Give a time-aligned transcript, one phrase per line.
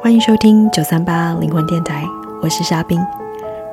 [0.00, 2.04] 欢迎收听九三八灵魂电台，
[2.42, 3.00] 我是沙冰，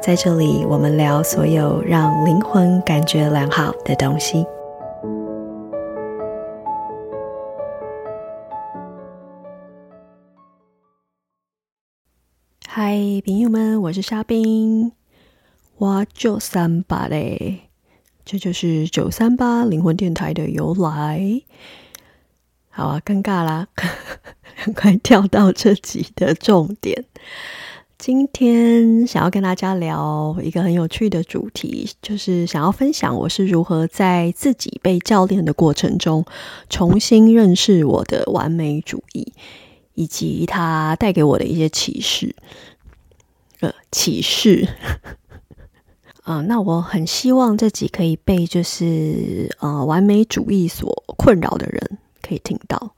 [0.02, 4.46] 在这里我们聊所有让灵魂感觉良好的东西。
[12.68, 14.94] 嗨，朋友们，我是沙冰，
[15.78, 17.63] 我九三八嘞，
[18.26, 21.42] 这就是九三八灵魂电台的由来。
[22.70, 23.68] 好啊，尴尬啦。
[24.76, 27.06] 快跳到这集的重点。
[27.98, 36.26] 今天想要跟大家聊一个很有趣的主题，就是想要分享我是如何在自己被教练的过程中，
[36.70, 39.34] 重新认识我的完美主义，
[39.94, 42.36] 以及它带给我的一些启示。
[43.60, 44.68] 呃，启示。
[46.24, 52.96] 啊、那我很希望这集可以被就是呃完美主义所困扰的人可以听到。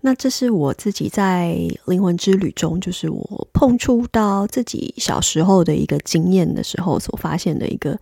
[0.00, 7.98] 那这是我自己在灵魂之旅中，就是我碰触到自己小时候的一个经验的时候，所发现的一个，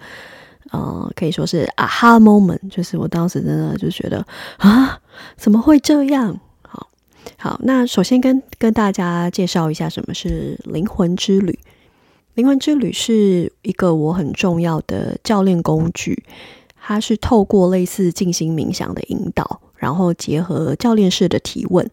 [0.70, 4.26] 呃，可以说是 aha moment，就是我当时真的就觉得
[4.58, 4.98] 啊，
[5.36, 6.38] 怎么会这样？
[6.62, 6.88] 好，
[7.38, 11.58] 好，那首先跟跟大家介绍一下什么是灵魂之旅。
[12.34, 16.24] 灵魂之旅是一个我很重要的教练工具，
[16.76, 19.60] 它是透过类似静心冥想的引导。
[19.76, 21.90] 然后结合教练式的提问，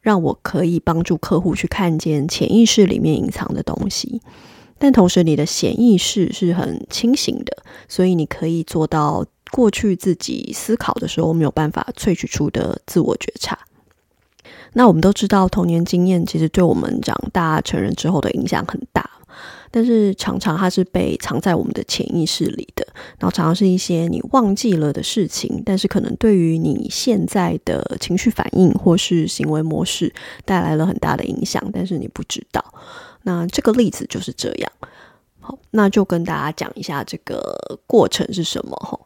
[0.00, 4.20] 让我可以帮助客户去看见潜意识里面隐藏的东西。
[4.76, 13.56] 但同时，你的潜意识是很清醒的，所以你可以做到过去自己思考的时候没有办法萃取出的自我觉察。
[14.72, 19.08] 那我们都知道，童年经验其实对我们长大成人之后的影响很大。
[19.72, 22.86] 但是常常它是被藏在我们的潜意识里的，
[23.18, 30.12] 然后常常是一些你忘记了的事情，但是可能对于你现在的情绪反应或是行为模式
[30.44, 32.62] 带来了很大的影响，但是你不知道。
[33.22, 34.70] 那这个例子就是这样。
[35.40, 38.76] 好，那就跟大家讲一下这个过程是什么。
[38.76, 39.00] 哈，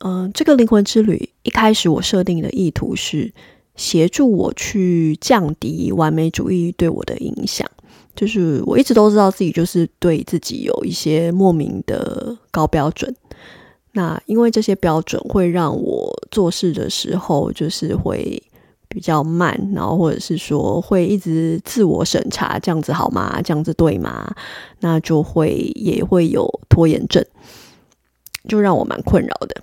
[0.00, 3.32] 嗯，这个灵魂之旅一开始我设定的意图是
[3.76, 7.66] 协助我去降低完美主义对我的影响。
[8.14, 13.14] 就是我一直都知道自己就是对自己有一些莫名的高标准，
[13.92, 18.42] 那因为这些标准会让我做事的时候就是会
[18.88, 23.40] 比较慢，然后或者是说会一直自我审查，这样子好吗？
[23.42, 24.34] 这样子对吗？
[24.80, 27.24] 那就会也会有拖延症，
[28.48, 29.62] 就让我蛮困扰的。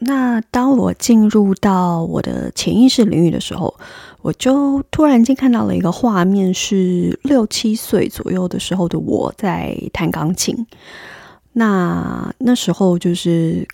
[0.00, 3.74] 那当我进入到我的潜意识领域的时候，
[4.22, 10.66] 我就突然间看到了一个画面，是六七岁左右的时候的我在弹钢琴。
[11.52, 13.66] 那那时候就是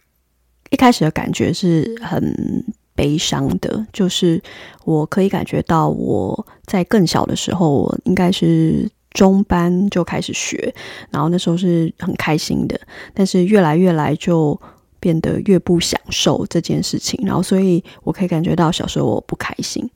[0.71, 4.43] 一开始的感觉是很悲伤的，就是
[4.85, 10.75] 我可以感觉到我在更小的时候，我应该是中班就开始学，
[11.11, 12.81] 然后那时候是很开心的，
[13.13, 14.61] 但是越来越来就。
[15.01, 19.87] 变得越不享受这件事情，然后所以我可以感觉到小时候我不开心。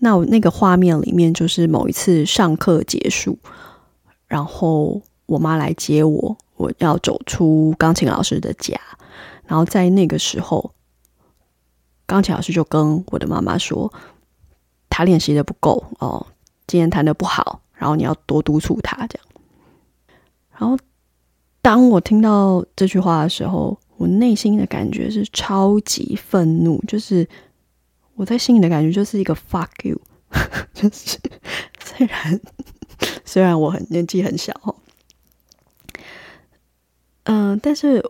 [0.00, 3.38] 那我那个画面里面就是某一次上课结束，
[4.26, 8.80] 然后我妈来接我，我要走出钢琴老师的家，
[9.46, 10.72] 然后在那个时候，
[12.06, 13.92] 钢琴老师就跟我的妈妈说，
[14.88, 16.26] 他练习的不够哦，
[16.66, 19.26] 今天弹的不好，然后你要多督促他这样。
[20.58, 20.78] 然后
[21.60, 27.28] 当我听到这句话的时候，我内心的感觉是超级愤怒，就是
[28.20, 29.98] 我在心里的感觉就是一个 fuck you，
[30.74, 31.18] 就是
[31.82, 32.38] 虽然
[33.24, 34.52] 虽然我很年纪很小，
[37.22, 38.04] 嗯、但是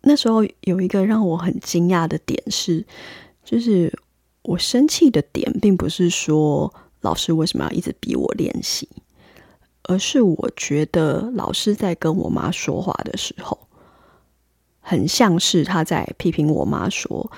[0.00, 2.86] 那时候有一个让我很惊讶的点是，
[3.44, 3.92] 就是
[4.40, 8.88] 我生气的点并不是说老师为什么要一直逼我练习，
[9.82, 13.68] 而是我觉得老师在跟我妈说话的时候。
[14.82, 17.30] 很像是他在批评我妈，说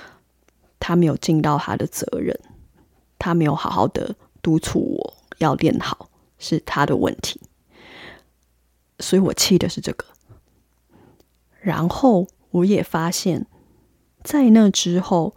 [0.85, 2.37] 他没有尽到他的责任，
[3.17, 7.41] 他没有好好的督促我要练好，是他的问题。
[8.99, 10.05] 所以我气的是这个。
[11.61, 13.47] 然后我也发现，
[14.25, 15.33] 在那之后，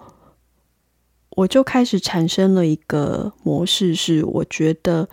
[1.29, 5.07] 我就开始产生了一个模式，是我觉得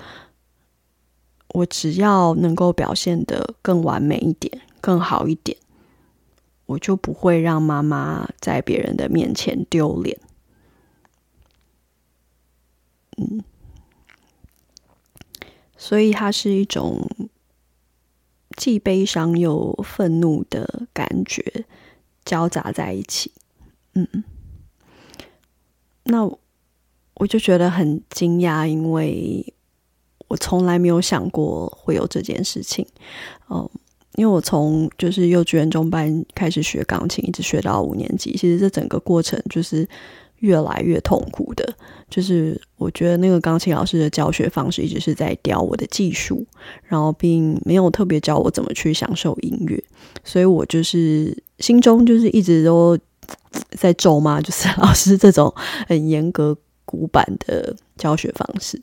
[1.49, 5.58] 我只要能够表现得更完美一点，更好一点。
[6.67, 10.19] 我就不会让妈妈在别人的面前丢脸。
[13.19, 13.44] 嗯，
[15.76, 17.06] 所以它是一种
[18.56, 21.67] 既悲伤又愤怒的感觉
[22.25, 23.32] 交杂在一起。
[23.94, 24.25] 嗯，
[26.05, 26.25] 那
[27.14, 29.55] 我就觉得很惊讶，因为
[30.29, 32.87] 我从来没有想过会有这件事情。
[33.49, 33.70] 哦，
[34.14, 39.88] 因为我从就是幼稚园中班开始学钢琴，一直学到五年级，其实这整个过程就是。
[40.43, 41.73] 越来越痛苦的，
[42.11, 46.44] 就是我觉得那个钢琴老师的教学方式一直是在雕我的技术，
[46.82, 49.81] 然后并没有特别教我怎么去享受音乐，
[50.25, 52.99] 所以我就是心中就是一直都
[53.79, 55.55] 在咒骂， 就是老师这种
[55.87, 58.82] 很严格古板的教学方式。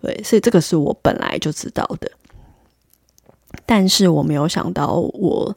[0.00, 2.08] 对，所以这个是我本来就知道的，
[3.68, 5.54] 但是我没有想到我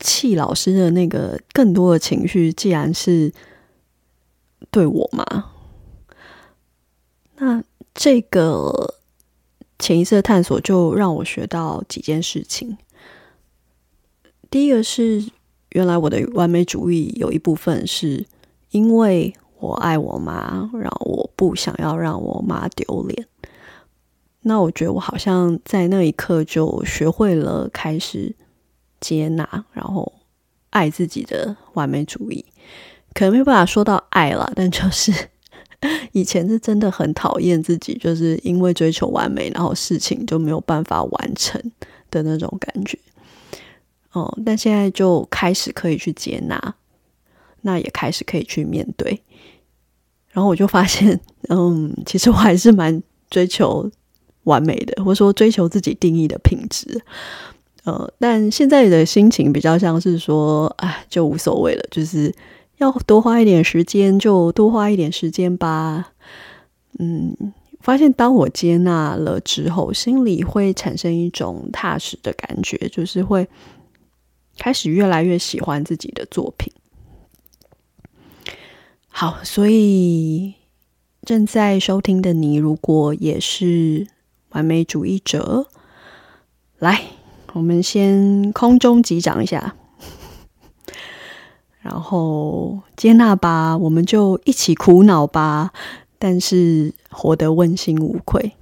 [0.00, 3.30] 气老师的那个更多的情绪，既然是。
[4.70, 5.50] 对我吗？
[7.36, 7.62] 那
[7.92, 8.94] 这个
[9.78, 12.78] 潜意识的探索就让我学到几件事情。
[14.48, 15.28] 第一个是，
[15.70, 18.24] 原来我的完美主义有一部分是
[18.70, 23.26] 因为我爱我妈，然后我不想要让我妈丢脸。
[24.42, 28.34] 那我觉得我好像在那一刻就学会了开始
[29.00, 30.12] 接纳，然后
[30.70, 32.44] 爱自己的完美主义。
[33.14, 35.12] 可能没有办法说到爱了，但就是
[36.12, 41.60] 以前是真的很讨厌自己，就是因为追求完美，然后事情就没有办法完成
[42.10, 42.98] 的那种感觉。
[44.12, 46.74] 哦，但现在就开始可以去接纳，
[47.60, 49.22] 那也开始可以去面对。
[50.30, 53.90] 然后我就发现，嗯，其实我还是蛮追求
[54.44, 57.02] 完美的，或者说追求自己定义的品质。
[57.84, 62.34] 呃，但现在的心情比较像是说，哎，就无所谓了，就是。
[62.78, 66.14] 要多花一点时间，就多花一点时间吧。
[66.98, 67.36] 嗯，
[67.78, 73.46] 发现当我接纳了之后，心里会产生一种踏实的感觉，就是会
[74.58, 76.72] 开始越来越喜欢自己的作品。
[79.06, 80.54] 好，所以
[81.24, 84.08] 正在收听的你，如果也是
[84.52, 85.66] 完美主义者，
[86.78, 87.02] 来，
[87.52, 89.74] 我们先空中击掌一下。
[91.82, 95.72] 然后接纳吧，我们就一起苦恼吧，
[96.18, 98.52] 但是活得问心无愧。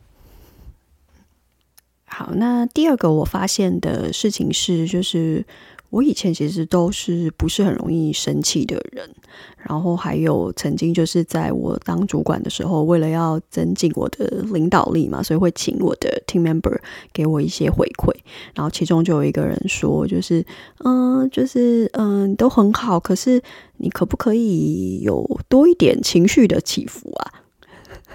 [2.07, 5.45] 好，那第二个我发现的事情是，就是。
[5.91, 9.11] 我以前其实都是不是很容易生气的人，
[9.59, 16.79] 然后还有曾经就是在我当主管的时候，为了要增进我的领导力嘛，所以会请我的 team member
[17.13, 18.15] 给我一些回馈，
[18.55, 20.47] 然后其中就有一个人说，就是
[20.85, 23.43] 嗯，就是嗯，都很好，可是
[23.79, 27.33] 你可不可以有多一点情绪的起伏啊？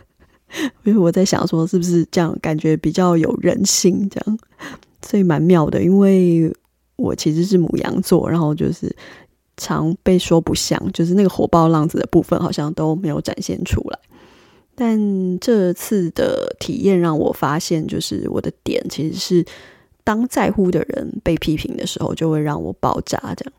[0.86, 4.40] 因为我在想说，是不是这样感觉比较有人性这样，
[5.06, 6.56] 所以蛮妙的，因为。
[6.96, 8.96] 我其实是母羊座，然后就是
[9.58, 14.00] 常被说不像，就是那个火爆浪子的部分好像都没有展现出来。
[14.76, 19.46] 但这次的体验让我发现，就是我的点其实是
[20.04, 23.54] 当在乎的人被批评的时候，就会让我爆炸这样。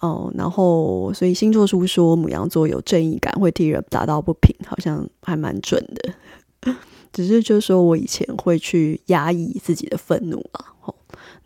[0.00, 6.74] 哦，然后所以星座书说母羊座有正义感，会替人打抱不平，好像还蛮准的。
[7.12, 10.74] 只是就是说我以前会去压抑自己的愤怒啊。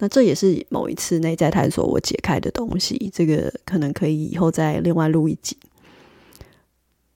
[0.03, 5.57] 那这也是某一次内在探索我解开的东西，这个可能可以以后再另外录一集。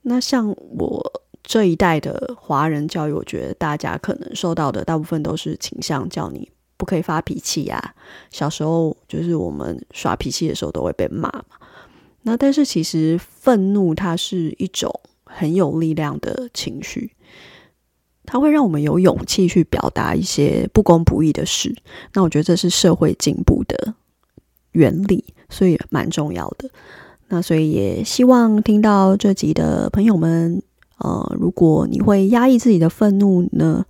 [0.03, 7.95] 那像我这一代的华人教育，我觉得大家可能受到的大部分都是倾向叫你不可以发脾气呀。
[8.31, 11.57] 小时候就是我们耍脾气的时候都会被骂嘛。
[12.23, 17.13] 那但是其实愤怒它是一种很有力量的情绪。
[18.27, 21.77] 它会让我们有勇气去表达一些不公不义的事，
[22.15, 23.95] 那我觉得这是社会进步的
[24.73, 26.71] 原理，所以蛮重要的。
[27.29, 30.63] 那所以也希望听到这集的朋友们，
[30.99, 33.85] 呃，如果你会压抑自己的愤怒呢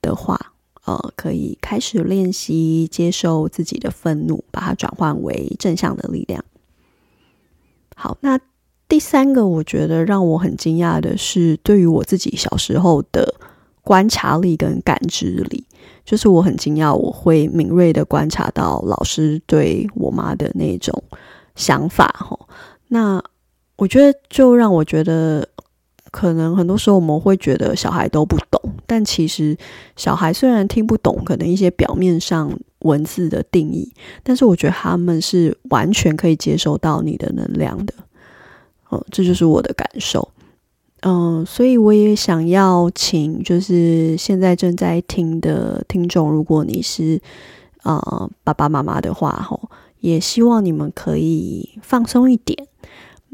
[0.00, 0.52] 的话，
[0.84, 6.44] 呃，可以开始练习接受自己的愤怒，把它转换为正向的力量。
[7.96, 8.38] 好，那
[8.88, 13.34] 第三个我觉得让我很惊讶的是，对于我自己小时候的。
[13.86, 15.64] 观察力跟感知力，
[16.04, 21.00] 就是我很惊讶，我会敏锐的观察到老师对我妈的那种
[21.54, 22.36] 想法哈。
[22.88, 23.22] 那
[23.76, 25.48] 我觉得就让我觉得，
[26.10, 29.56] 可能很多时候我们会觉得小孩都不懂，但其实
[29.94, 32.50] 小孩虽然听不懂可能一些表面上
[32.80, 33.92] 文字的定义，
[34.24, 37.94] 但是我觉得他们是完全可以接收到你的能量的。
[38.90, 40.28] 嗯，这就是我的感受。
[41.08, 47.22] 嗯，所以我也想要请，就是现在正在听的听众，如果你是
[47.84, 49.70] 呃爸爸妈妈的话，吼，
[50.00, 52.66] 也希望你们可以放松一点，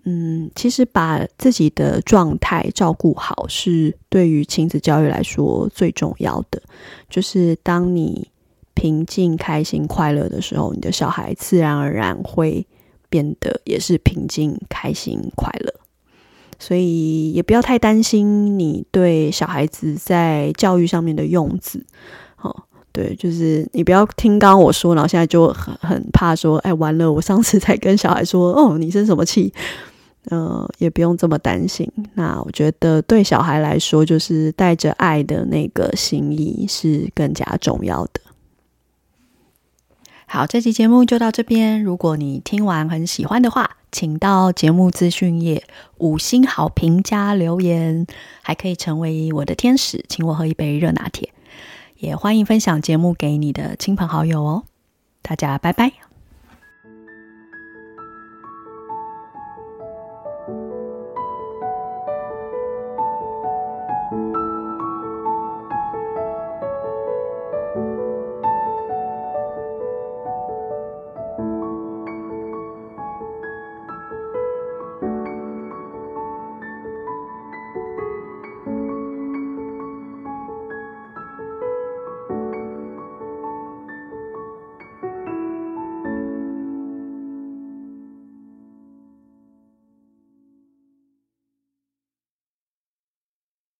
[0.05, 6.61] 嗯，其实把自己的状态照顾好，是对于亲子教育来说最重要的。
[7.09, 8.29] 就是当你
[8.75, 12.67] 平静、开心、快乐的时候，你的小孩自然而然会
[13.09, 15.73] 变得也是平静、开心、快乐。
[16.63, 21.85] 所以也不要太担心你对小孩子在教育上面的用字。
[22.41, 22.55] 哦，
[22.93, 29.53] 对，就是你不要听刚刚我说，然后现在就很很怕说，哎，完了，我上次才跟小孩说，哦，你生什么气？
[30.31, 31.91] 嗯、也不用这么担心。
[32.15, 38.21] 那我觉得对小孩来说，就是带着爱的那个心意是更加重要的。
[40.33, 41.83] 好，这期节目就到这边。
[41.83, 45.63] 如果你听完很喜欢的话，请到节目资讯页
[45.99, 48.07] 五星好评加留言，
[48.41, 51.35] 还可以成为我的天使，请我喝一杯热拿铁。
[51.99, 54.63] 也欢迎分享节目给你的亲朋好友哦。
[55.21, 55.93] 大家拜拜。